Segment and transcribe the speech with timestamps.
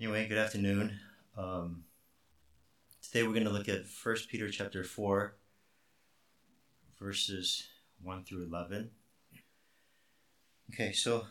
[0.00, 0.96] Anyway, good afternoon.
[1.36, 1.82] Um,
[3.02, 5.34] today we're going to look at 1 Peter chapter 4,
[7.00, 7.66] verses
[8.00, 8.90] 1 through 11.
[10.72, 11.24] Okay, so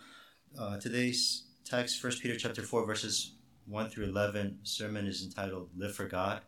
[0.60, 3.36] uh, today's text, 1 Peter chapter 4, verses
[3.68, 6.42] 1 through 11, sermon is entitled Live for God.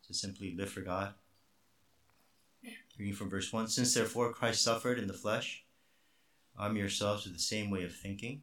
[0.00, 1.14] So simply live for God.
[2.98, 5.62] Reading from verse 1 Since therefore Christ suffered in the flesh,
[6.58, 8.42] arm yourselves with the same way of thinking.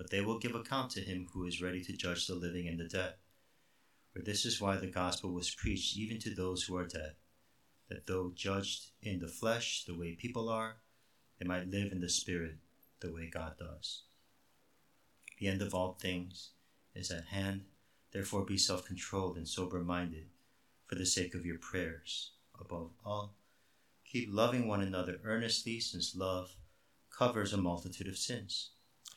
[0.00, 2.80] but they will give account to him who is ready to judge the living and
[2.80, 3.12] the dead.
[4.14, 7.16] For this is why the gospel was preached even to those who are dead,
[7.90, 10.76] that though judged in the flesh the way people are,
[11.38, 12.56] they might live in the spirit
[13.00, 14.04] the way God does.
[15.38, 16.52] The end of all things
[16.94, 17.66] is at hand,
[18.10, 20.28] therefore be self controlled and sober minded
[20.86, 22.30] for the sake of your prayers.
[22.58, 23.34] Above all,
[24.10, 26.56] keep loving one another earnestly, since love
[27.14, 28.70] covers a multitude of sins.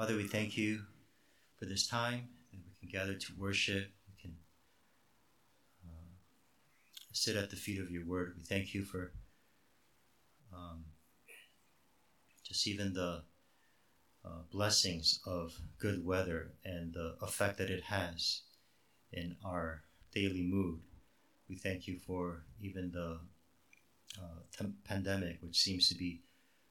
[0.00, 0.80] Father, we thank you
[1.58, 3.90] for this time that we can gather to worship.
[4.08, 4.34] We can
[5.84, 6.08] uh,
[7.12, 8.32] sit at the feet of your word.
[8.34, 9.12] We thank you for
[10.54, 10.86] um,
[12.42, 13.24] just even the
[14.24, 18.40] uh, blessings of good weather and the effect that it has
[19.12, 19.82] in our
[20.14, 20.80] daily mood.
[21.46, 23.20] We thank you for even the
[24.18, 26.22] uh, t- pandemic, which seems to be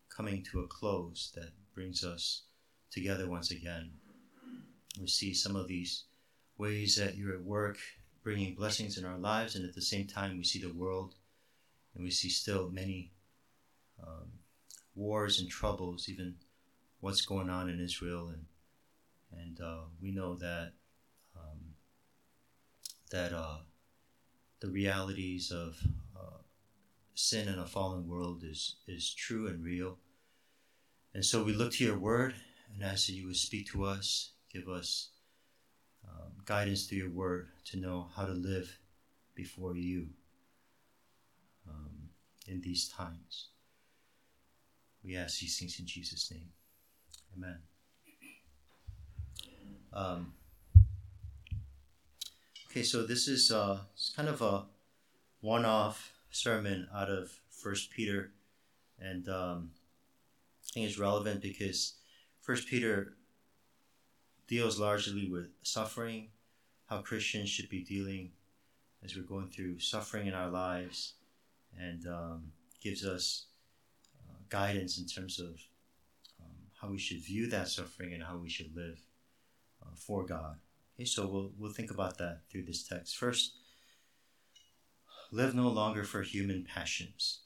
[0.10, 2.46] coming to a close, that brings us
[2.92, 3.92] together once again.
[5.00, 6.04] We see some of these
[6.58, 7.78] ways that you're at work
[8.24, 11.16] bringing blessings in our lives, and at the same time, we see the world
[11.96, 13.12] and we see still many
[14.02, 14.28] um,
[14.96, 16.36] wars and troubles, even
[17.00, 18.46] what's going on in Israel, and
[19.32, 20.74] and uh, we know that
[21.36, 21.76] um,
[23.12, 23.60] that uh,
[24.60, 25.78] the realities of
[26.16, 26.42] uh,
[27.14, 29.98] sin in a fallen world is is true and real
[31.14, 32.36] and so we look to your word
[32.74, 35.10] and ask that you would speak to us, give us
[36.08, 38.80] um, guidance through your word to know how to live
[39.36, 40.08] before you
[41.68, 42.10] um,
[42.48, 43.50] in these times.
[45.04, 46.50] We ask these things in Jesus' name.
[47.36, 47.58] Amen.
[49.94, 50.34] Um,
[52.70, 54.66] okay, so this is uh, it's kind of a
[55.42, 58.32] one-off sermon out of First Peter,
[59.00, 59.72] and um,
[60.64, 61.96] I think it's relevant because
[62.50, 63.14] First Peter
[64.48, 66.30] deals largely with suffering,
[66.88, 68.32] how Christians should be dealing
[69.06, 71.14] as we're going through suffering in our lives,
[71.78, 72.52] and um,
[72.82, 73.46] gives us
[74.28, 75.62] uh, guidance in terms of
[76.42, 79.00] um, how we should view that suffering and how we should live
[79.84, 80.58] uh, for God.
[80.96, 83.16] Okay, so we'll we'll think about that through this text.
[83.16, 83.58] First,
[85.32, 87.42] live no longer for human passions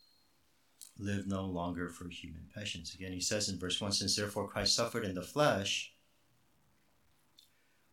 [0.98, 2.94] live no longer for human passions.
[2.94, 5.94] Again, he says in verse 1 Since therefore Christ suffered in the flesh,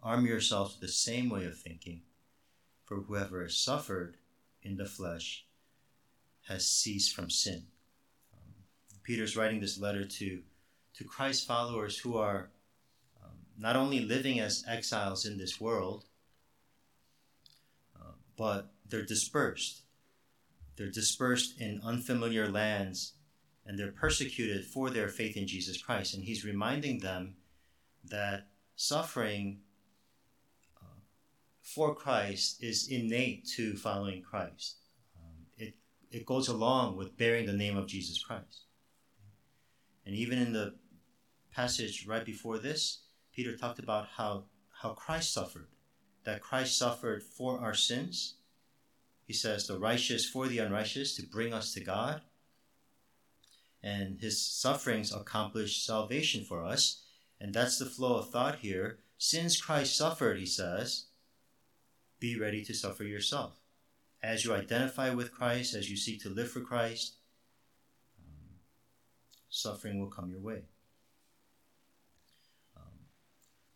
[0.03, 2.03] arm yourselves with the same way of thinking,
[2.85, 4.17] for whoever has suffered
[4.63, 5.47] in the flesh
[6.49, 7.65] has ceased from sin.
[8.35, 8.53] Um,
[9.03, 10.43] Peter's writing this letter to,
[10.95, 12.51] to Christ followers who are
[13.23, 16.05] um, not only living as exiles in this world,
[17.97, 19.83] uh, but they're dispersed
[20.81, 23.13] they're dispersed in unfamiliar lands
[23.67, 26.15] and they're persecuted for their faith in Jesus Christ.
[26.15, 27.35] And he's reminding them
[28.07, 28.47] that
[28.77, 29.61] suffering
[30.81, 31.01] uh,
[31.61, 34.77] for Christ is innate to following Christ.
[35.19, 35.75] Um, it,
[36.11, 38.63] it goes along with bearing the name of Jesus Christ.
[40.07, 40.77] And even in the
[41.55, 43.03] passage right before this,
[43.35, 44.45] Peter talked about how,
[44.81, 45.69] how Christ suffered,
[46.25, 48.37] that Christ suffered for our sins
[49.31, 52.21] he says, the righteous for the unrighteous to bring us to God.
[53.81, 57.05] And his sufferings accomplish salvation for us.
[57.41, 58.99] And that's the flow of thought here.
[59.19, 61.05] Since Christ suffered, he says,
[62.19, 63.61] be ready to suffer yourself.
[64.21, 67.15] As you identify with Christ, as you seek to live for Christ,
[68.19, 68.57] um,
[69.49, 70.63] suffering will come your way.
[72.77, 73.07] Um,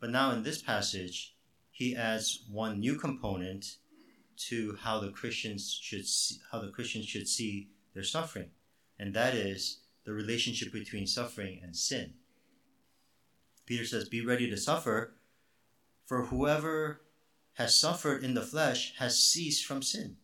[0.01, 1.37] but now in this passage,
[1.71, 3.77] he adds one new component
[4.37, 8.51] to how the Christians should see, how the Christians should see their suffering,
[8.99, 12.15] and that is the relationship between suffering and sin.
[13.67, 15.17] Peter says, "Be ready to suffer,
[16.05, 17.01] for whoever
[17.55, 20.17] has suffered in the flesh has ceased from sin.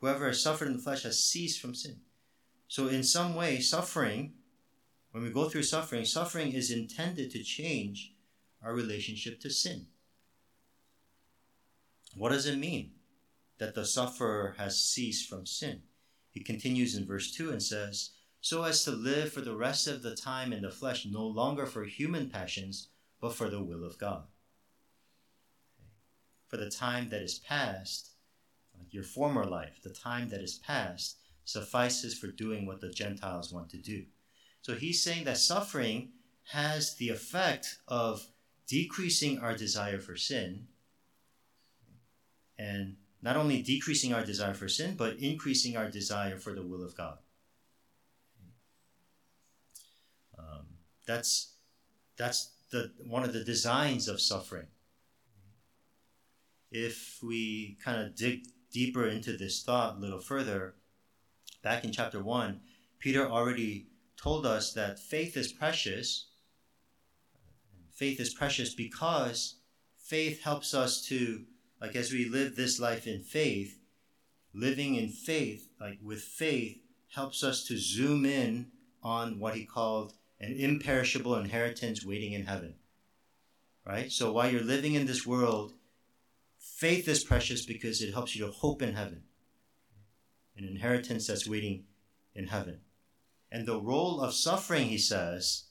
[0.00, 2.00] Whoever has suffered in the flesh has ceased from sin.
[2.68, 4.34] So, in some way, suffering,
[5.10, 8.14] when we go through suffering, suffering is intended to change
[8.62, 9.88] our relationship to sin.
[12.18, 12.92] What does it mean
[13.58, 15.82] that the sufferer has ceased from sin?
[16.30, 18.10] He continues in verse 2 and says,
[18.40, 21.66] So as to live for the rest of the time in the flesh, no longer
[21.66, 22.88] for human passions,
[23.20, 24.24] but for the will of God
[26.48, 28.10] for the time that is past,
[28.90, 33.68] your former life, the time that is past, suffices for doing what the Gentiles want
[33.70, 34.04] to do.
[34.62, 36.10] So he's saying that suffering
[36.52, 38.26] has the effect of
[38.66, 40.68] decreasing our desire for sin,
[42.58, 46.84] and not only decreasing our desire for sin, but increasing our desire for the will
[46.84, 47.18] of God.
[50.38, 50.66] Um,
[51.06, 51.54] that's
[52.16, 54.66] that's the one of the designs of suffering
[56.70, 60.74] if we kind of dig deeper into this thought a little further,
[61.62, 62.60] back in chapter 1,
[62.98, 66.26] Peter already told us that faith is precious.
[67.92, 69.56] Faith is precious because
[69.96, 71.44] faith helps us to,
[71.80, 73.78] like, as we live this life in faith,
[74.52, 76.78] living in faith, like with faith,
[77.14, 78.66] helps us to zoom in
[79.02, 82.74] on what he called an imperishable inheritance waiting in heaven.
[83.86, 84.12] Right?
[84.12, 85.72] So while you're living in this world,
[86.58, 89.22] Faith is precious because it helps you to hope in heaven,
[90.56, 91.84] an inheritance that's waiting
[92.34, 92.80] in heaven.
[93.50, 95.64] And the role of suffering, he says,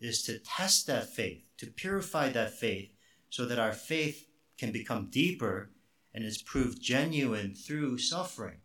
[0.00, 2.90] is to test that faith, to purify that faith,
[3.28, 4.26] so that our faith
[4.60, 5.70] can become deeper
[6.12, 8.58] and is proved genuine through suffering.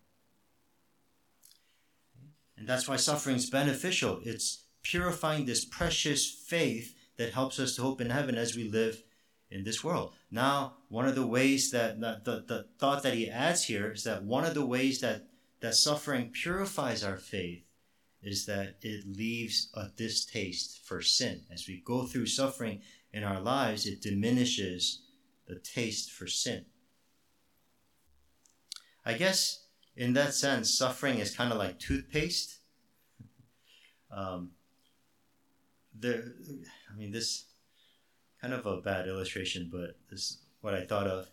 [2.58, 4.20] And that's why suffering is beneficial.
[4.24, 9.04] It's purifying this precious faith that helps us to hope in heaven as we live
[9.50, 10.14] in this world.
[10.30, 14.24] Now, one of the ways that, the, the thought that he adds here is that
[14.24, 15.28] one of the ways that,
[15.62, 17.64] that suffering purifies our faith
[18.22, 21.44] is that it leaves a distaste for sin.
[21.54, 22.82] As we go through suffering
[23.14, 25.05] in our lives, it diminishes
[25.48, 26.66] the taste for sin.
[29.06, 29.66] I guess
[29.96, 32.58] in that sense, suffering is kind of like toothpaste.
[34.12, 34.52] um,
[35.94, 36.24] there,
[36.92, 37.46] I mean, this
[38.42, 41.30] kind of a bad illustration, but this is what I thought of.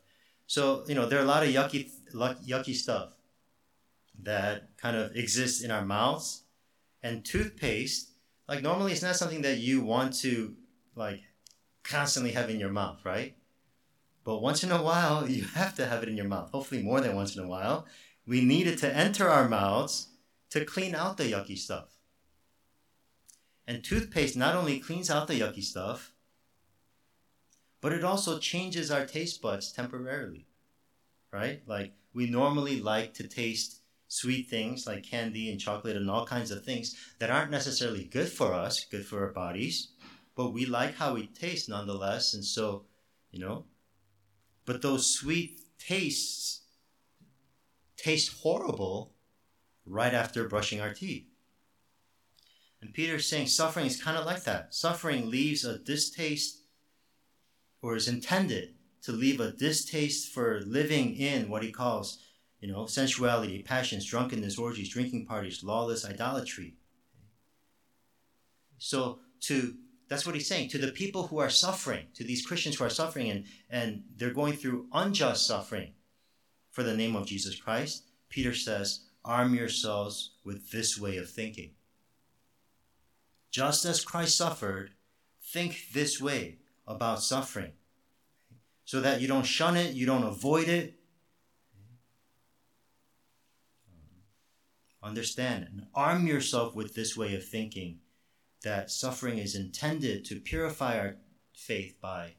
[0.47, 3.15] So you know, there are a lot of yucky, yucky stuff
[4.23, 6.45] that kind of exists in our mouths,
[7.03, 8.11] and toothpaste.
[8.49, 10.55] Like normally, it's not something that you want to
[10.95, 11.23] like
[11.83, 13.35] constantly have in your mouth, right?
[14.25, 16.51] But once in a while, you have to have it in your mouth.
[16.51, 17.87] Hopefully, more than once in a while.
[18.27, 20.09] We need it to enter our mouths
[20.51, 21.99] to clean out the yucky stuff.
[23.67, 26.13] And toothpaste not only cleans out the yucky stuff,
[27.81, 30.47] but it also changes our taste buds temporarily,
[31.33, 31.63] right?
[31.67, 36.51] Like we normally like to taste sweet things like candy and chocolate and all kinds
[36.51, 39.89] of things that aren't necessarily good for us, good for our bodies,
[40.37, 42.35] but we like how it tastes nonetheless.
[42.35, 42.85] And so,
[43.31, 43.65] you know,
[44.65, 46.63] but those sweet tastes
[47.97, 49.15] taste horrible
[49.87, 51.27] right after brushing our teeth.
[52.81, 54.75] And Peter's saying suffering is kind of like that.
[54.75, 56.63] Suffering leaves a distaste
[57.81, 62.19] or is intended to leave a distaste for living in what he calls,
[62.61, 66.75] you know, sensuality, passions, drunkenness, orgies, drinking parties, lawless idolatry.
[68.79, 69.77] So to
[70.13, 72.91] that's what he's saying to the people who are suffering, to these Christians who are
[72.91, 75.95] suffering and, and they're going through unjust suffering
[76.71, 81.71] for the name of Jesus Christ, Peter says, arm yourselves with this way of thinking.
[83.51, 84.91] Just as Christ suffered,
[85.43, 87.73] think this way about suffering
[88.85, 90.93] so that you don't shun it, you don't avoid it.
[95.03, 98.01] Understand and arm yourself with this way of thinking
[98.63, 101.17] that suffering is intended to purify our
[101.53, 102.35] faith by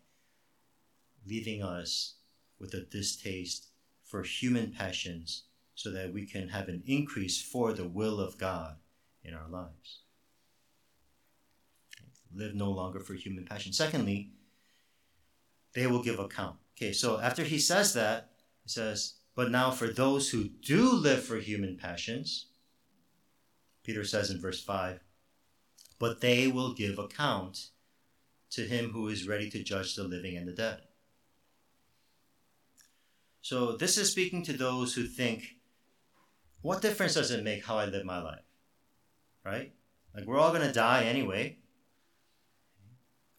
[1.25, 2.15] leaving us
[2.59, 3.67] with a distaste
[4.03, 5.43] for human passions
[5.75, 8.75] so that we can have an increase for the will of God
[9.23, 10.01] in our lives.
[12.35, 13.73] Live no longer for human passion.
[13.73, 14.31] Secondly,
[15.73, 16.57] they will give account.
[16.77, 18.31] Okay, so after he says that,
[18.63, 22.47] he says, But now for those who do live for human passions,
[23.83, 24.99] Peter says in verse 5,
[26.03, 27.69] But they will give account
[28.49, 30.81] to him who is ready to judge the living and the dead.
[33.41, 35.55] So this is speaking to those who think,
[36.61, 38.43] What difference does it make how I live my life?
[39.45, 39.71] Right?
[40.13, 41.59] Like we're all going to die anyway.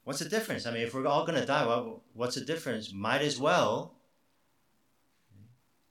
[0.05, 0.65] What's the difference?
[0.65, 1.67] I mean, if we're all going to die,
[2.15, 2.95] what's the difference?
[2.95, 3.99] Might as well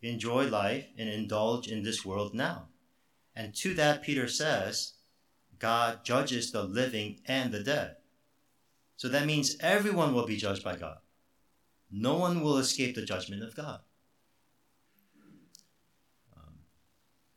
[0.01, 2.69] enjoy life and indulge in this world now.
[3.35, 4.92] And to that, Peter says,
[5.63, 7.95] God judges the living and the dead.
[8.97, 10.97] So that means everyone will be judged by God.
[11.89, 13.79] No one will escape the judgment of God.
[16.35, 16.55] Um,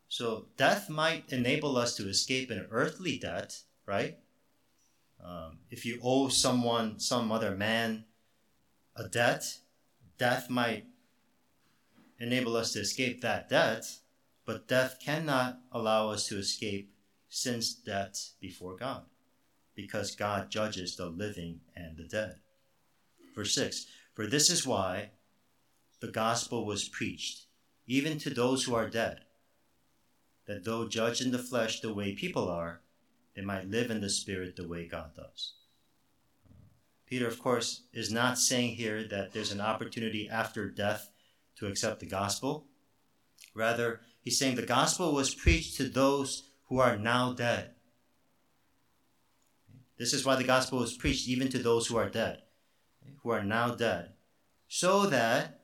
[0.08, 4.18] so death might enable us to escape an earthly debt, right?
[5.24, 8.06] Um, if you owe someone, some other man,
[8.96, 9.58] a debt,
[10.18, 10.86] death might
[12.18, 13.84] enable us to escape that debt,
[14.44, 16.90] but death cannot allow us to escape
[17.28, 19.04] sin's debt before God,
[19.74, 22.36] because God judges the living and the dead.
[23.34, 25.10] Verse 6 For this is why
[26.00, 27.46] the gospel was preached,
[27.86, 29.20] even to those who are dead,
[30.46, 32.80] that though judged in the flesh the way people are,
[33.34, 35.54] they might live in the Spirit the way God does.
[37.06, 41.10] Peter, of course, is not saying here that there's an opportunity after death
[41.56, 42.66] to accept the gospel.
[43.54, 47.72] Rather, he's saying the gospel was preached to those who are now dead.
[49.98, 52.42] This is why the gospel is preached even to those who are dead,
[53.22, 54.12] who are now dead,
[54.68, 55.60] so that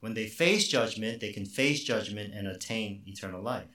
[0.00, 3.68] when they face judgment, they can face judgment and attain eternal life.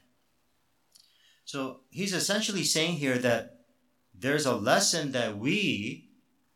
[1.46, 3.66] So he's essentially saying here that
[4.14, 6.10] there's a lesson that we,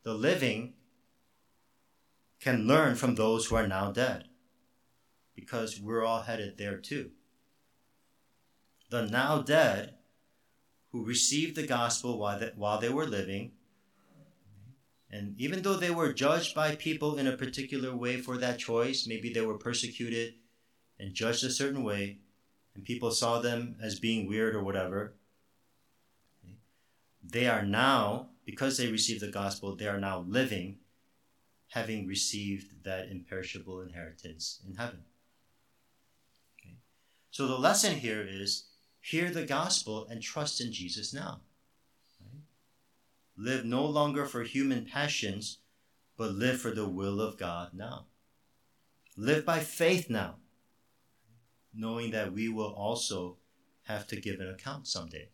[0.03, 0.73] the living,
[2.39, 4.29] can learn from those who are now dead.
[5.35, 7.11] Because we're all headed there too.
[8.95, 9.95] The now dead
[10.93, 13.51] who received the gospel while they, while they were living,
[15.11, 19.05] and even though they were judged by people in a particular way for that choice,
[19.05, 20.35] maybe they were persecuted
[20.97, 22.19] and judged a certain way,
[22.73, 25.15] and people saw them as being weird or whatever,
[27.21, 30.77] they are now, because they received the gospel, they are now living,
[31.67, 35.03] having received that imperishable inheritance in heaven.
[37.29, 38.69] So the lesson here is
[39.05, 41.41] hear the gospel and trust in Jesus now.
[43.37, 45.59] Live no longer for human passions,
[46.17, 48.05] but live for the will of God now.
[49.15, 50.37] Live by faith now
[51.71, 53.37] knowing that we will also
[53.83, 55.29] have to give an account someday.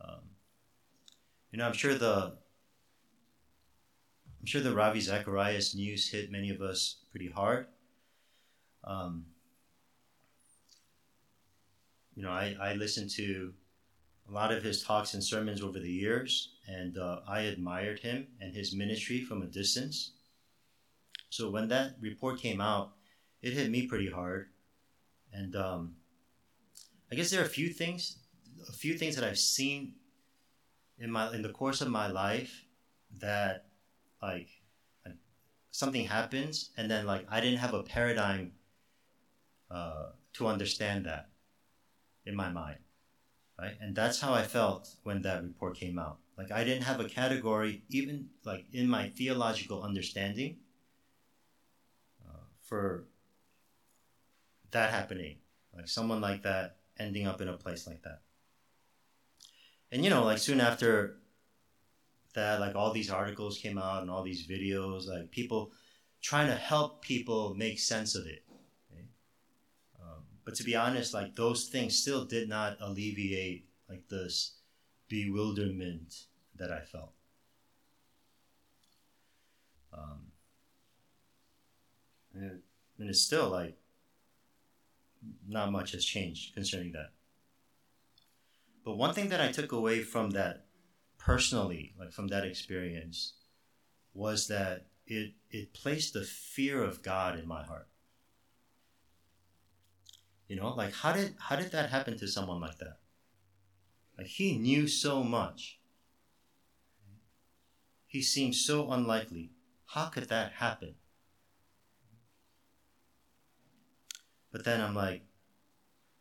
[0.00, 0.20] Um,
[1.50, 2.36] you know, I'm sure the
[4.40, 7.68] I'm sure the Ravi Zacharias news hit many of us pretty hard.
[8.86, 9.26] Um,
[12.14, 13.52] you know, I, I listened to
[14.28, 18.26] a lot of his talks and sermons over the years, and uh, I admired him
[18.40, 20.12] and his ministry from a distance.
[21.30, 22.92] So when that report came out,
[23.42, 24.48] it hit me pretty hard,
[25.32, 25.96] and um,
[27.12, 28.18] I guess there are a few things,
[28.68, 29.94] a few things that I've seen
[30.98, 32.64] in my in the course of my life
[33.20, 33.66] that
[34.22, 34.48] like
[35.70, 38.52] something happens and then like I didn't have a paradigm
[39.70, 41.28] uh, to understand that
[42.24, 42.78] in my mind,
[43.58, 43.76] right?
[43.80, 46.18] And that's how I felt when that report came out.
[46.36, 50.58] Like I didn't have a category even like in my theological understanding
[52.66, 53.06] for
[54.72, 55.36] that happening,
[55.74, 58.20] like someone like that ending up in a place like that.
[59.92, 61.18] And you know, like soon after
[62.34, 65.72] that, like all these articles came out and all these videos, like people
[66.20, 68.42] trying to help people make sense of it.
[70.46, 74.54] But to be honest, like those things still did not alleviate like this
[75.08, 76.14] bewilderment
[76.54, 77.12] that I felt.
[79.92, 80.28] Um,
[82.32, 82.60] and,
[82.98, 83.76] and it's still like
[85.48, 87.10] not much has changed concerning that.
[88.84, 90.66] But one thing that I took away from that
[91.18, 93.32] personally, like from that experience,
[94.14, 97.88] was that it it placed the fear of God in my heart.
[100.48, 102.98] You know, like how did how did that happen to someone like that?
[104.16, 105.80] Like he knew so much.
[108.06, 109.50] He seemed so unlikely.
[109.86, 110.94] How could that happen?
[114.52, 115.22] But then I'm like,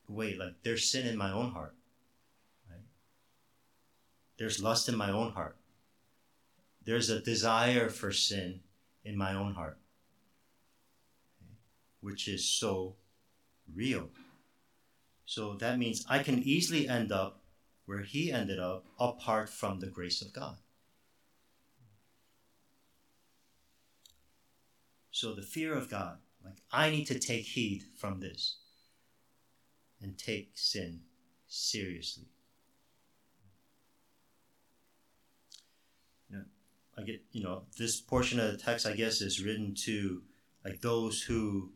[0.09, 1.75] wait, like there's sin in my own heart.
[2.69, 2.81] Right?
[4.37, 5.55] there's lust in my own heart.
[6.83, 8.61] There's a desire for sin
[9.03, 9.77] in my own heart,
[12.01, 12.95] which is so
[13.73, 14.09] real.
[15.25, 17.41] So that means I can easily end up
[17.85, 20.57] where he ended up apart from the grace of God.
[25.11, 28.57] So the fear of God, like I need to take heed from this
[30.01, 31.01] and take sin
[31.47, 32.25] seriously.
[36.29, 36.43] You know,
[36.97, 40.21] I get, you know, this portion of the text, I guess, is written to
[40.65, 41.71] like those who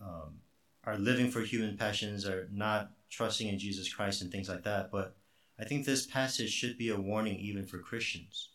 [0.00, 0.38] um,
[0.86, 4.90] are living for human passions, are not trusting in Jesus Christ and things like that.
[4.90, 5.16] But
[5.58, 8.50] I think this passage should be a warning even for Christians.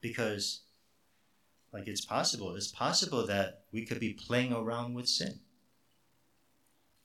[0.00, 0.60] Because,
[1.72, 2.54] like, it's possible.
[2.54, 5.40] It's possible that we could be playing around with sin.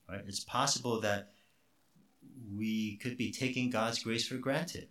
[0.07, 0.21] Right?
[0.27, 1.33] It's possible that
[2.55, 4.87] we could be taking God's grace for granted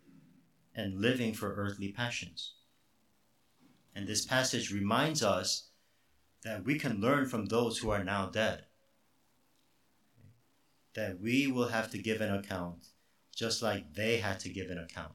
[0.75, 2.53] and living for earthly passions.
[3.95, 5.69] And this passage reminds us
[6.45, 8.65] that we can learn from those who are now dead
[10.99, 12.89] that we will have to give an account
[13.33, 15.13] just like they had to give an account.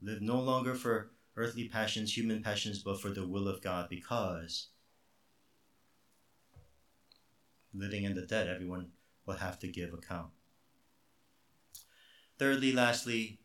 [0.00, 4.68] Live no longer for earthly passions, human passions, but for the will of God because
[7.74, 8.86] living in the dead, everyone
[9.26, 10.30] will have to give account.
[12.38, 13.40] Thirdly, lastly,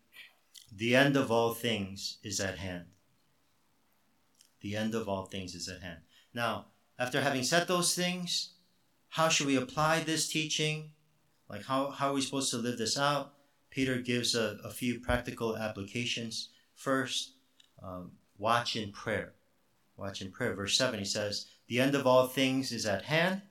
[0.73, 2.85] the end of all things is at hand.
[4.61, 5.99] The end of all things is at hand.
[6.33, 8.53] Now, after having said those things,
[9.13, 10.89] how should we apply this teaching?
[11.47, 13.33] Like, how, how are we supposed to live this out?
[13.69, 16.49] Peter gives a, a few practical applications.
[16.73, 17.33] First,
[17.83, 19.33] um, watch in prayer.
[19.97, 20.55] Watch in prayer.
[20.55, 23.43] Verse 7, he says, The end of all things is at hand.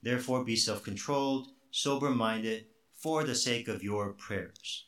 [0.00, 4.86] Therefore, be self controlled, sober minded, for the sake of your prayers.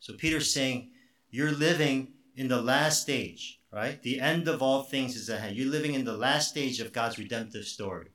[0.00, 0.90] So, Peter's saying,
[1.30, 4.02] You're living in the last stage, right?
[4.02, 5.56] The end of all things is at hand.
[5.56, 8.10] You're living in the last stage of God's redemptive story.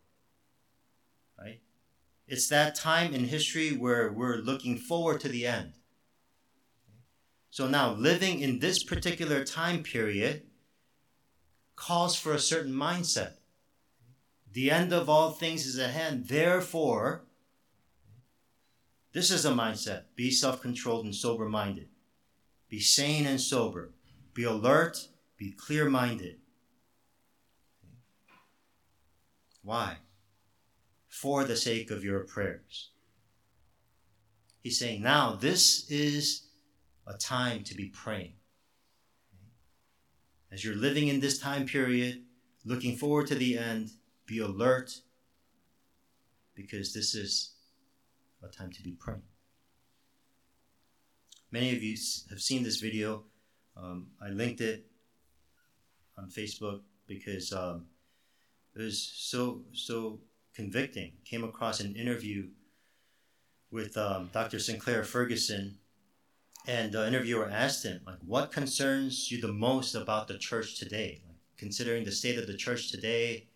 [2.27, 5.73] It's that time in history where we're looking forward to the end.
[7.51, 10.43] So now, living in this particular time period
[11.75, 13.33] calls for a certain mindset.
[14.51, 16.27] The end of all things is at hand.
[16.27, 17.25] Therefore,
[19.13, 21.87] this is a mindset be self controlled and sober minded,
[22.67, 23.93] be sane and sober,
[24.33, 25.07] be alert,
[25.37, 26.37] be clear minded.
[29.61, 29.97] Why?
[31.15, 32.89] For the sake of your prayers.
[34.61, 36.47] He's saying, now this is
[37.07, 38.33] a time to be praying.
[40.51, 42.23] As you're living in this time period,
[42.65, 43.91] looking forward to the end,
[44.25, 44.91] be alert
[46.53, 47.53] because this is
[48.43, 49.21] a time to be praying.
[51.49, 51.95] Many of you
[52.29, 53.23] have seen this video.
[53.77, 54.85] Um, I linked it
[56.17, 57.85] on Facebook because um,
[58.75, 60.19] it was so so
[60.55, 61.11] convicting.
[61.25, 62.47] Came across an interview
[63.71, 64.57] with um, Dr.
[64.57, 65.77] Sinclair Ferguson,
[66.65, 71.21] and the interviewer asked him, like, what concerns you the most about the church today?
[71.27, 73.47] Like, considering the state of the church today,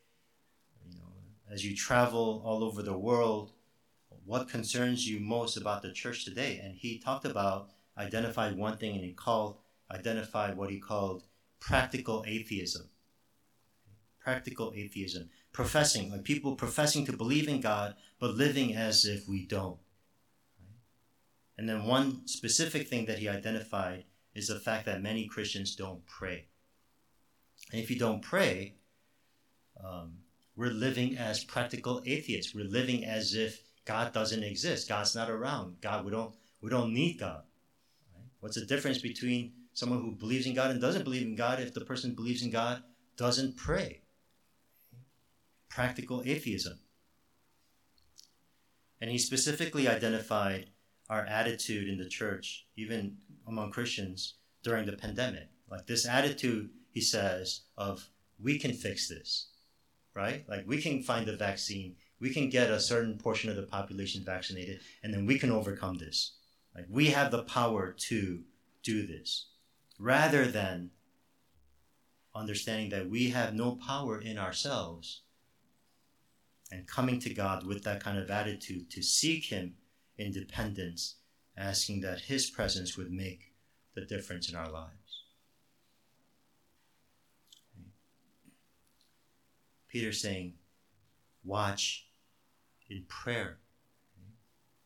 [0.85, 1.07] you know,
[1.51, 3.53] as you travel all over the world,
[4.25, 6.59] what concerns you most about the church today?
[6.63, 9.57] And he talked about, identified one thing, and he called,
[9.91, 11.23] identified what he called
[11.59, 12.89] practical atheism.
[14.19, 15.29] Practical atheism
[15.59, 19.77] professing, like people professing to believe in God, but living as if we don't.
[21.57, 26.05] And then one specific thing that he identified is the fact that many Christians don't
[26.05, 26.45] pray.
[27.73, 28.75] And if you don't pray,
[29.83, 30.19] um,
[30.55, 32.55] we're living as practical atheists.
[32.55, 34.87] We're living as if God doesn't exist.
[34.87, 35.81] God's not around.
[35.81, 37.43] God, we don't, we don't need God.
[38.15, 38.23] Right?
[38.39, 41.73] What's the difference between someone who believes in God and doesn't believe in God if
[41.73, 42.81] the person believes in God
[43.17, 44.03] doesn't pray?
[45.69, 46.79] Practical atheism.
[48.99, 50.71] And he specifically identified
[51.09, 55.49] our attitude in the church, even among Christians, during the pandemic.
[55.69, 58.09] Like this attitude, he says, of
[58.41, 59.49] we can fix this,
[60.13, 60.47] right?
[60.49, 64.23] Like we can find a vaccine, we can get a certain portion of the population
[64.23, 66.33] vaccinated, and then we can overcome this.
[66.75, 68.41] Like we have the power to
[68.83, 69.47] do this,
[69.97, 70.91] rather than
[72.35, 75.21] understanding that we have no power in ourselves
[76.71, 79.75] and coming to God with that kind of attitude to seek Him
[80.17, 81.15] in dependence,
[81.57, 83.53] asking that His presence would make
[83.95, 85.23] the difference in our lives.
[89.87, 90.53] Peter saying,
[91.43, 92.05] watch
[92.89, 93.57] in prayer.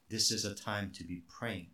[0.10, 1.67] this is a time to be praying.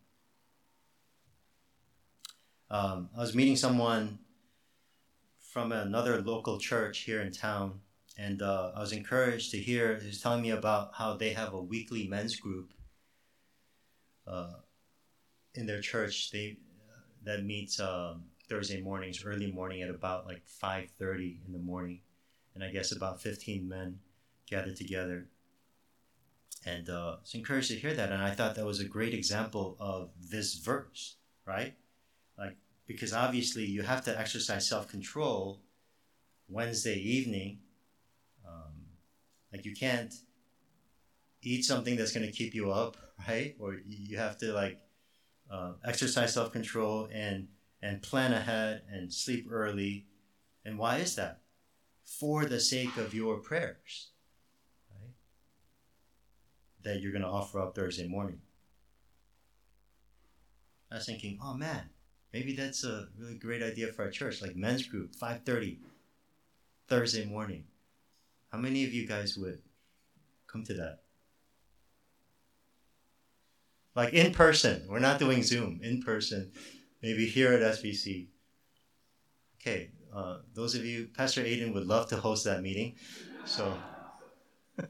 [2.72, 4.20] Um, I was meeting someone
[5.40, 7.82] from another local church here in town,
[8.20, 11.54] and uh, I was encouraged to hear he was telling me about how they have
[11.54, 12.74] a weekly men's group
[14.28, 14.56] uh,
[15.56, 16.30] in their church.
[16.30, 16.58] They
[16.90, 21.60] uh, that meets um, Thursday mornings, early morning at about like five thirty in the
[21.60, 22.02] morning,
[22.54, 24.00] and I guess about fifteen men
[24.50, 25.28] gather together.
[26.66, 29.78] And uh, it's encouraged to hear that, and I thought that was a great example
[29.80, 31.74] of this verse, right?
[32.38, 35.62] Like because obviously you have to exercise self control
[36.50, 37.60] Wednesday evening.
[39.52, 40.14] Like you can't
[41.42, 43.56] eat something that's going to keep you up, right?
[43.60, 44.80] Or you have to like
[45.52, 47.48] uh, exercise self control and
[47.82, 50.06] and plan ahead and sleep early.
[50.66, 51.42] And why is that?
[52.04, 54.12] For the sake of your prayers,
[54.92, 55.14] right?
[56.84, 58.42] That you're going to offer up Thursday morning.
[60.92, 61.90] I was thinking, oh man,
[62.34, 65.78] maybe that's a really great idea for our church, like men's group, 5:30,
[66.88, 67.66] Thursday morning.
[68.52, 69.62] How many of you guys would
[70.48, 71.00] come to that?
[73.96, 74.86] Like in person.
[74.88, 75.80] We're not doing Zoom.
[75.84, 76.52] In person
[77.02, 78.28] maybe here at SBC.
[79.62, 82.96] Okay, uh, those of you, Pastor Aiden would love to host that meeting.
[83.46, 83.78] So
[84.80, 84.86] uh,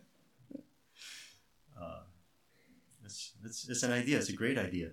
[3.04, 4.92] it's, it's, it's an idea, it's a great idea.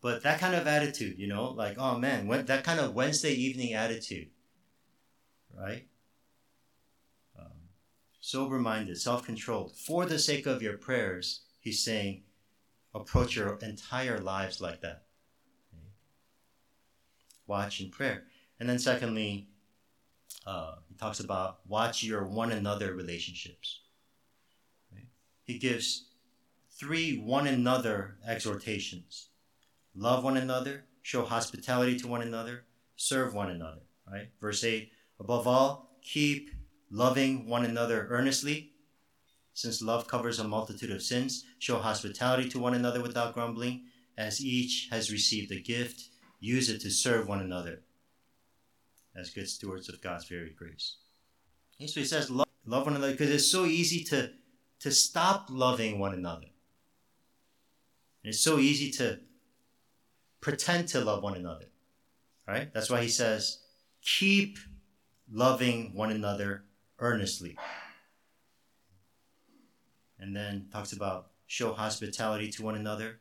[0.00, 3.32] But that kind of attitude, you know, like, oh man, when, that kind of Wednesday
[3.32, 4.30] evening attitude,
[5.56, 5.86] right?
[8.22, 9.76] Sober minded, self controlled.
[9.76, 12.22] For the sake of your prayers, he's saying,
[12.94, 15.02] approach your entire lives like that
[17.46, 18.24] watch and prayer.
[18.58, 19.48] And then secondly,
[20.46, 23.80] uh, he talks about watch your one another relationships.
[25.44, 26.06] He gives
[26.70, 29.28] three one another exhortations:
[29.94, 32.64] love one another, show hospitality to one another,
[32.96, 33.82] serve one another.
[34.10, 34.28] Right?
[34.40, 34.92] Verse eight.
[35.20, 36.50] Above all, keep
[36.92, 38.70] loving one another earnestly,
[39.54, 41.44] since love covers a multitude of sins.
[41.58, 46.10] Show hospitality to one another without grumbling, as each has received a gift
[46.42, 47.82] use it to serve one another
[49.16, 50.96] as good stewards of God's very grace.
[51.78, 54.30] And so he says, love, love one another because it's so easy to,
[54.80, 56.48] to stop loving one another.
[58.24, 59.20] And it's so easy to
[60.40, 61.66] pretend to love one another.
[62.46, 62.74] Right?
[62.74, 63.58] That's why he says,
[64.02, 64.58] keep
[65.30, 66.64] loving one another
[67.02, 67.58] earnestly.
[70.18, 73.18] And then talks about show hospitality to one another,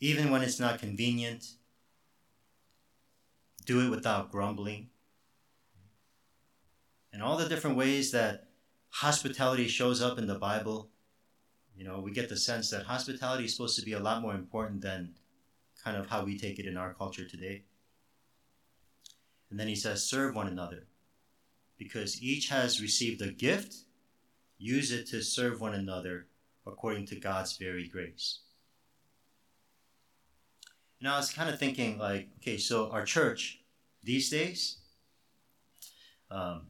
[0.00, 1.52] even when it's not convenient,
[3.64, 4.88] do it without grumbling.
[7.12, 8.48] And all the different ways that
[8.88, 10.90] hospitality shows up in the Bible,
[11.76, 14.34] you know, we get the sense that hospitality is supposed to be a lot more
[14.34, 15.14] important than
[15.82, 17.62] kind of how we take it in our culture today.
[19.50, 20.86] And then he says, serve one another.
[21.80, 23.74] Because each has received a gift,
[24.58, 26.26] use it to serve one another
[26.66, 28.40] according to God's very grace.
[31.00, 33.62] And I was kind of thinking, like, okay, so our church
[34.04, 34.76] these days,
[36.30, 36.66] um,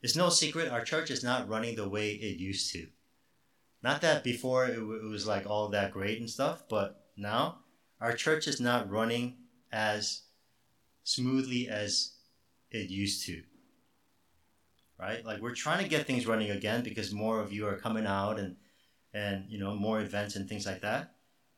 [0.00, 2.86] it's no secret our church is not running the way it used to.
[3.82, 7.58] Not that before it, w- it was like all that great and stuff, but now
[8.00, 9.36] our church is not running
[9.70, 10.22] as
[11.02, 12.12] smoothly as
[12.70, 13.42] it used to.
[14.98, 15.24] Right?
[15.24, 18.38] Like we're trying to get things running again because more of you are coming out
[18.38, 18.56] and
[19.12, 21.14] and you know more events and things like that.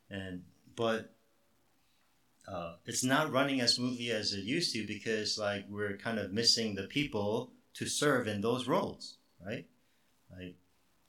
[0.09, 0.43] And
[0.75, 1.13] but
[2.47, 6.31] uh, it's not running as smoothly as it used to because like we're kind of
[6.31, 9.65] missing the people to serve in those roles, right?
[10.31, 10.55] Like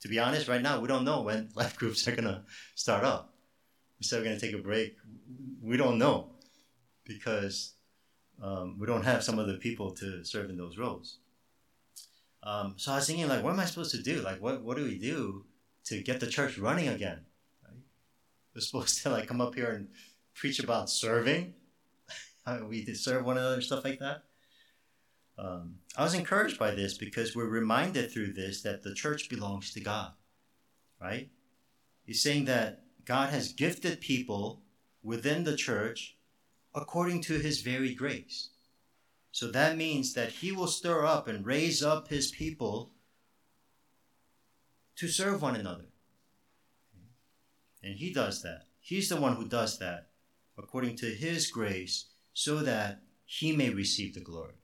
[0.01, 3.35] to be honest, right now we don't know when life groups are gonna start up.
[4.01, 4.97] We said we're gonna take a break.
[5.63, 6.33] We don't know
[7.05, 7.75] because
[8.43, 11.19] um, we don't have some of the people to serve in those roles.
[12.49, 14.23] Um, so I was thinking, like, what am I supposed to do?
[14.23, 15.45] Like, what what do we do
[15.85, 17.21] to get the church running again?
[17.63, 17.83] Right?
[18.55, 19.89] We're supposed to like come up here and
[20.35, 21.53] preach about serving.
[22.69, 24.23] we serve one another, stuff like that.
[25.37, 29.75] Um, I was encouraged by this because we're reminded through this that the church belongs
[29.75, 30.13] to God,
[31.03, 31.29] right?
[32.07, 34.63] He's saying that God has gifted people
[35.03, 36.17] within the church
[36.75, 38.49] according to his very grace.
[39.31, 42.93] So that means that he will stir up and raise up his people
[44.97, 45.87] to serve one another.
[47.83, 48.63] And he does that.
[48.81, 50.09] He's the one who does that
[50.57, 54.55] according to his grace, so that he may receive the glory.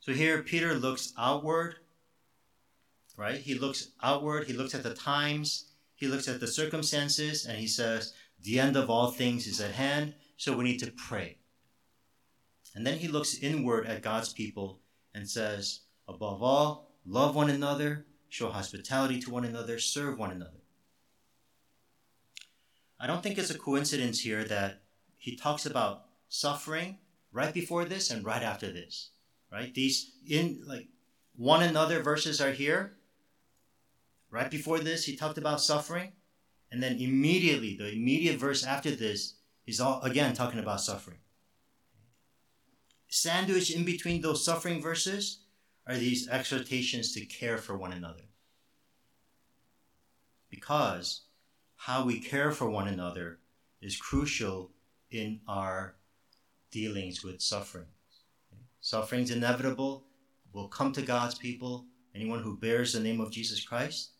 [0.00, 1.76] So here Peter looks outward
[3.16, 3.40] right?
[3.40, 7.66] He looks outward, he looks at the times, he looks at the circumstances, and he
[7.66, 11.38] says, The end of all things is at hand, so we need to pray.
[12.74, 14.80] And then he looks inward at God's people
[15.14, 20.62] and says, Above all, love one another, show hospitality to one another, serve one another.
[22.98, 24.82] I don't think it's a coincidence here that
[25.16, 26.98] he talks about suffering
[27.32, 29.10] right before this and right after this.
[29.52, 29.72] Right?
[29.72, 30.88] These in like
[31.36, 32.96] one another verses are here.
[34.30, 36.12] Right before this, he talked about suffering.
[36.72, 39.34] And then immediately, the immediate verse after this,
[39.64, 41.18] he's all again talking about suffering.
[43.08, 45.40] Sandwiched in between those suffering verses
[45.86, 48.24] are these exhortations to care for one another.
[50.50, 51.22] Because
[51.76, 53.38] how we care for one another
[53.80, 54.70] is crucial
[55.10, 55.96] in our
[56.70, 57.86] dealings with suffering.
[58.80, 60.04] Suffering is inevitable,
[60.52, 64.10] will come to God's people, anyone who bears the name of Jesus Christ.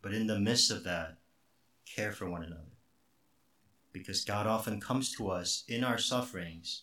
[0.00, 1.18] But in the midst of that,
[1.86, 2.72] care for one another.
[3.92, 6.82] Because God often comes to us in our sufferings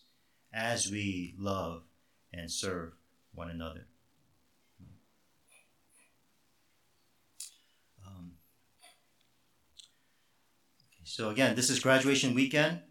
[0.54, 1.84] as we love
[2.32, 2.94] and serve
[3.34, 3.88] one another.
[8.06, 8.34] Um,
[11.04, 12.82] so, again, this is graduation weekend,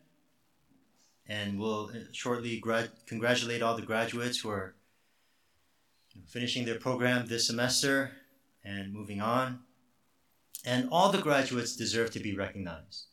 [1.27, 4.75] and we'll shortly gra- congratulate all the graduates who are
[6.27, 8.13] finishing their program this semester
[8.65, 9.61] and moving on.
[10.65, 13.08] And all the graduates deserve to be recognized.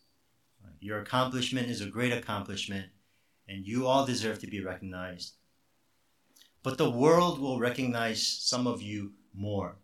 [0.85, 2.85] Your accomplishment is a great accomplishment,
[3.49, 5.33] and you all deserve to be recognized.
[6.61, 9.77] But the world will recognize some of you more.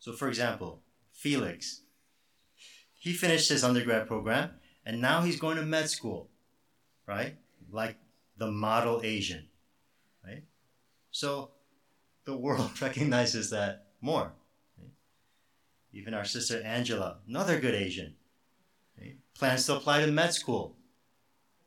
[0.00, 1.82] So, for example, Felix,
[2.94, 4.50] he finished his undergrad program,
[4.84, 6.30] and now he's going to med school,
[7.06, 7.36] right?
[7.70, 7.96] Like
[8.36, 9.46] the model Asian,
[10.26, 10.42] right?
[11.12, 11.52] So,
[12.24, 14.32] the world recognizes that more.
[15.94, 18.14] Even our sister Angela, another good Asian,
[19.00, 19.16] right?
[19.32, 20.76] plans to apply to med school,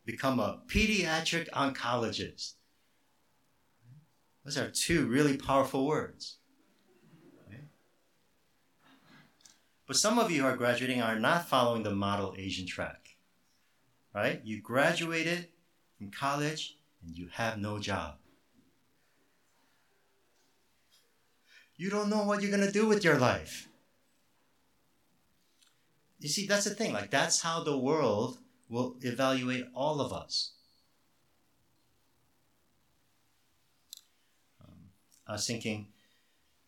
[0.05, 2.53] become a pediatric oncologist.
[4.43, 6.37] Those are two really powerful words.
[9.87, 13.15] But some of you who are graduating are not following the model Asian track.
[14.13, 14.41] Right?
[14.43, 15.47] You graduated
[15.97, 18.15] from college and you have no job.
[21.77, 23.66] You don't know what you're going to do with your life.
[26.19, 26.93] You see, that's the thing.
[26.93, 30.51] Like, that's how the world will evaluate all of us.
[34.61, 34.89] Um,
[35.27, 35.87] I was thinking,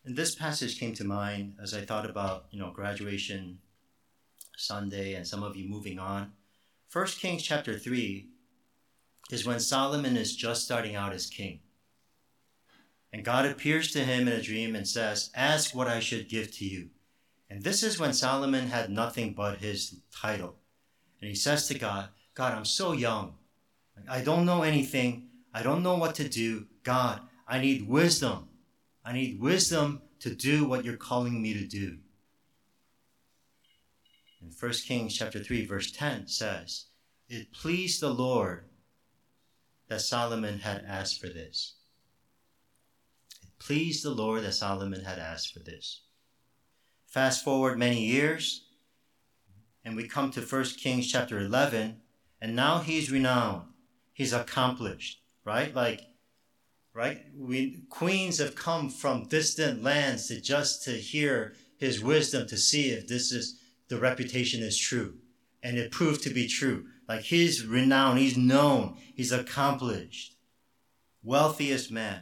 [0.04, 3.58] and this passage came to mind as I thought about, you know, graduation
[4.56, 6.32] Sunday and some of you moving on.
[6.88, 8.28] First Kings chapter 3
[9.30, 11.60] is when Solomon is just starting out as king.
[13.12, 16.52] And God appears to him in a dream and says, Ask what I should give
[16.56, 16.90] to you.
[17.50, 20.54] And this is when Solomon had nothing but his title.
[21.20, 23.34] And he says to God, God, I'm so young.
[24.08, 25.28] I don't know anything.
[25.52, 26.66] I don't know what to do.
[26.84, 28.48] God, I need wisdom.
[29.04, 31.98] I need wisdom to do what you're calling me to do.
[34.40, 36.86] In 1 Kings chapter 3 verse 10 says,
[37.28, 38.64] It pleased the Lord
[39.88, 41.74] that Solomon had asked for this.
[43.42, 46.02] It pleased the Lord that Solomon had asked for this.
[47.10, 48.68] Fast forward many years,
[49.84, 51.96] and we come to 1 Kings chapter 11,
[52.40, 53.64] and now he's renowned.
[54.12, 55.74] He's accomplished, right?
[55.74, 56.02] Like,
[56.94, 57.22] right?
[57.36, 62.90] We, queens have come from distant lands to just to hear his wisdom to see
[62.90, 65.14] if this is the reputation is true.
[65.64, 66.86] And it proved to be true.
[67.08, 70.36] Like he's renowned, he's known, he's accomplished.
[71.24, 72.20] Wealthiest man.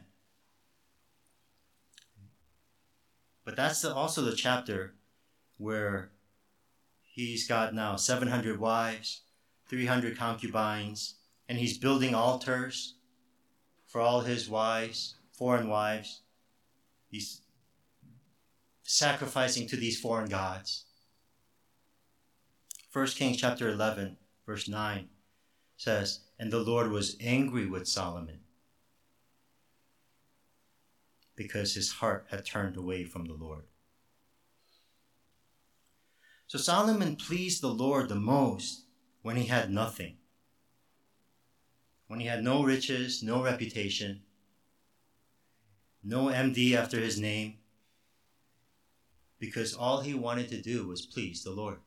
[3.48, 4.92] But that's the, also the chapter
[5.56, 6.10] where
[7.00, 9.22] he's got now 700 wives,
[9.70, 11.14] 300 concubines,
[11.48, 12.96] and he's building altars
[13.86, 16.20] for all his wives, foreign wives.
[17.10, 17.40] He's
[18.82, 20.84] sacrificing to these foreign gods.
[22.92, 25.08] 1 Kings chapter 11, verse 9
[25.78, 28.40] says, And the Lord was angry with Solomon
[31.38, 33.62] because his heart had turned away from the Lord.
[36.48, 38.86] So Solomon pleased the Lord the most
[39.22, 40.16] when he had nothing,
[42.08, 44.22] when he had no riches, no reputation,
[46.02, 47.58] no MD after his name,
[49.38, 51.78] because all he wanted to do was please the Lord.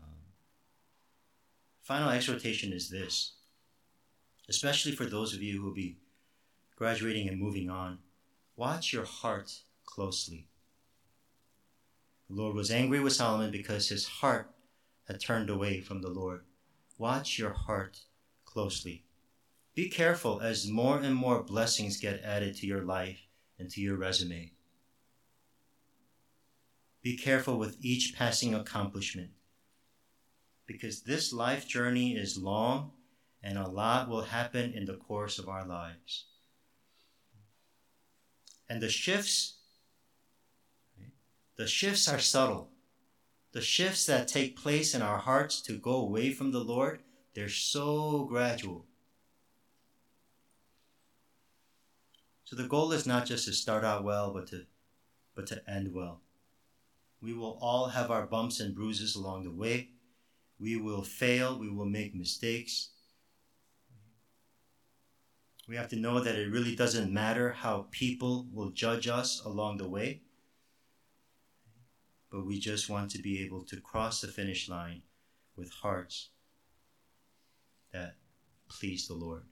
[0.00, 0.34] Um,
[1.82, 3.37] final exhortation is this
[4.48, 5.98] especially for those of you who will be
[6.76, 7.98] graduating and moving on,
[8.56, 10.48] watch your heart closely.
[12.28, 14.50] The Lord was angry with Solomon because his heart
[15.06, 16.42] had turned away from the Lord.
[16.98, 18.00] Watch your heart
[18.44, 19.04] closely.
[19.74, 23.20] Be careful as more and more blessings get added to your life
[23.58, 24.52] and to your resume.
[27.02, 29.30] Be careful with each passing accomplishment
[30.66, 32.92] because this life journey is long
[33.42, 36.24] and a lot will happen in the course of our lives.
[38.68, 39.54] And the shifts,
[41.56, 42.70] the shifts are subtle.
[43.52, 47.00] The shifts that take place in our hearts to go away from the Lord,
[47.34, 48.84] they're so gradual.
[52.44, 54.66] So the goal is not just to start out well, but to,
[55.34, 56.20] but to end well.
[57.20, 59.90] We will all have our bumps and bruises along the way.
[60.60, 61.58] We will fail.
[61.58, 62.90] We will make mistakes.
[65.68, 69.76] We have to know that it really doesn't matter how people will judge us along
[69.76, 70.22] the way,
[72.32, 75.02] but we just want to be able to cross the finish line
[75.56, 76.30] with hearts
[77.92, 78.16] that
[78.68, 79.42] please the Lord.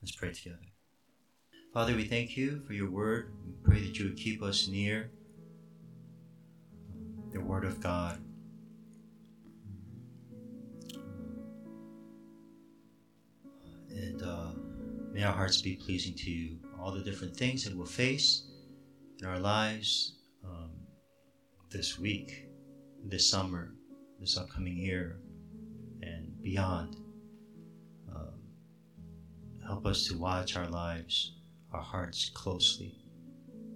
[0.00, 0.58] Let's pray together.
[1.74, 3.32] Father, we thank you for your word.
[3.44, 5.10] We pray that you would keep us near
[7.32, 8.25] the word of God.
[13.96, 14.50] And uh,
[15.12, 16.58] may our hearts be pleasing to you.
[16.78, 18.44] All the different things that we'll face
[19.20, 20.70] in our lives um,
[21.70, 22.48] this week,
[23.04, 23.72] this summer,
[24.20, 25.18] this upcoming year,
[26.02, 26.96] and beyond.
[28.14, 28.40] Um,
[29.66, 31.32] help us to watch our lives
[31.72, 32.94] our hearts closely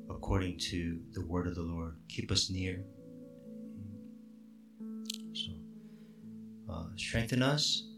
[0.09, 1.97] according to the word of the Lord.
[2.09, 2.83] Keep us near.
[5.33, 5.53] So,
[6.71, 7.90] uh, strengthen us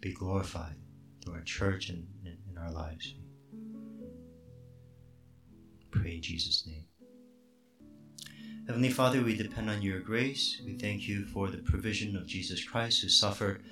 [0.00, 0.76] be glorified
[1.22, 3.14] through our church and in our lives.
[5.90, 6.84] Pray in Jesus' name.
[8.66, 10.60] Heavenly Father, we depend on your grace.
[10.64, 13.62] We thank you for the provision of Jesus Christ who suffered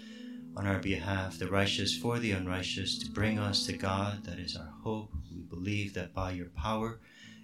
[0.56, 4.24] on our behalf, the righteous for the unrighteous, to bring us to God.
[4.24, 5.10] That is our hope.
[5.34, 7.00] We believe that by your power,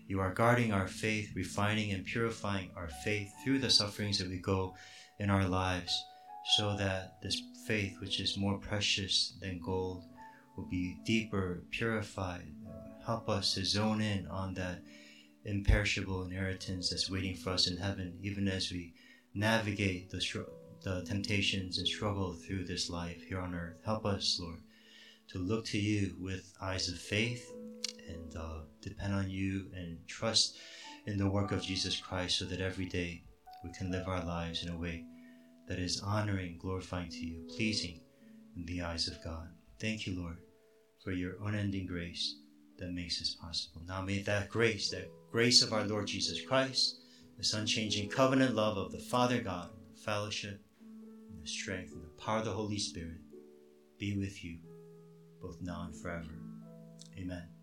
[0.06, 4.38] you are guarding our faith, refining and purifying our faith through the sufferings that we
[4.38, 4.74] go
[5.18, 6.04] in our lives,
[6.44, 10.04] so that this faith, which is more precious than gold,
[10.56, 12.52] will be deeper, purified.
[13.06, 14.82] Help us to zone in on that
[15.44, 18.94] imperishable inheritance that's waiting for us in heaven, even as we
[19.34, 20.20] navigate the
[20.82, 23.76] the temptations and struggle through this life here on earth.
[23.84, 24.60] Help us, Lord,
[25.28, 27.52] to look to you with eyes of faith
[28.08, 30.56] and uh, depend on you and trust
[31.06, 33.24] in the work of Jesus Christ so that every day
[33.62, 35.04] we can live our lives in a way
[35.70, 38.00] that is honoring, glorifying to you, pleasing
[38.56, 39.46] in the eyes of God.
[39.78, 40.38] Thank you, Lord,
[41.04, 42.34] for your unending grace
[42.78, 43.82] that makes this possible.
[43.86, 46.96] Now may that grace, that grace of our Lord Jesus Christ,
[47.38, 50.60] this unchanging covenant love of the Father God, the fellowship,
[51.30, 53.20] and the strength and the power of the Holy Spirit
[53.96, 54.58] be with you
[55.40, 56.34] both now and forever.
[57.16, 57.59] Amen.